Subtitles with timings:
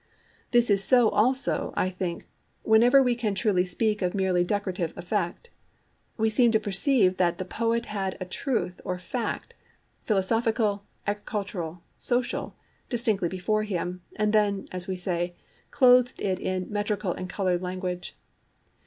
[0.49, 2.25] This is so also, I think,
[2.63, 5.51] wherever we can truly speak of merely decorative effect.
[6.17, 13.61] We seem to perceive that the poet had a truth or fact—philosophical, agricultural, social—distinctly before
[13.61, 15.35] him, and then, as we say,
[15.69, 18.17] clothed it in metrical and coloured language.